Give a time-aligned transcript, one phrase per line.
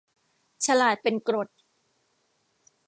[0.65, 1.49] ฉลาดเป็นกรด